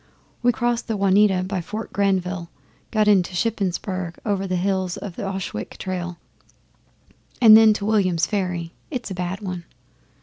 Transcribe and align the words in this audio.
We 0.41 0.51
crossed 0.51 0.87
the 0.87 0.97
Juniata 0.97 1.43
by 1.43 1.61
Fort 1.61 1.93
Granville, 1.93 2.49
got 2.89 3.07
into 3.07 3.35
Shippensberg 3.35 4.15
over 4.25 4.47
the 4.47 4.55
hills 4.55 4.97
by 4.99 5.09
the 5.09 5.21
Ochwick 5.27 5.77
trail, 5.77 6.17
and 7.39 7.55
then 7.55 7.71
to 7.73 7.85
Williams 7.85 8.25
Ferry 8.25 8.73
(it's 8.89 9.11
a 9.11 9.13
bad 9.13 9.41
one). 9.41 9.63